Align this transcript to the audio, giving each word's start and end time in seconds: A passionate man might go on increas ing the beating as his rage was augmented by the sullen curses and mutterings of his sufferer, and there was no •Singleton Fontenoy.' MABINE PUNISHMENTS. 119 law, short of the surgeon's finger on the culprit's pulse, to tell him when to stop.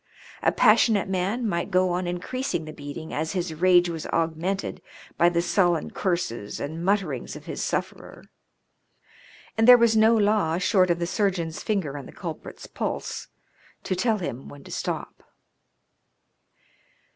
A 0.41 0.51
passionate 0.51 1.07
man 1.07 1.47
might 1.47 1.69
go 1.69 1.91
on 1.91 2.05
increas 2.05 2.55
ing 2.55 2.65
the 2.65 2.73
beating 2.73 3.13
as 3.13 3.33
his 3.33 3.53
rage 3.53 3.87
was 3.87 4.07
augmented 4.07 4.81
by 5.15 5.29
the 5.29 5.43
sullen 5.43 5.91
curses 5.91 6.59
and 6.59 6.83
mutterings 6.83 7.35
of 7.35 7.45
his 7.45 7.63
sufferer, 7.63 8.23
and 9.59 9.67
there 9.67 9.77
was 9.77 9.95
no 9.95 10.15
•Singleton 10.15 10.25
Fontenoy.' 10.25 10.25
MABINE 10.25 10.25
PUNISHMENTS. 10.25 10.39
119 10.41 10.53
law, 10.55 10.57
short 10.57 10.89
of 10.89 10.97
the 10.99 11.05
surgeon's 11.05 11.61
finger 11.63 11.97
on 11.99 12.05
the 12.07 12.11
culprit's 12.11 12.65
pulse, 12.65 13.27
to 13.83 13.95
tell 13.95 14.17
him 14.17 14.49
when 14.49 14.63
to 14.63 14.71
stop. 14.71 15.23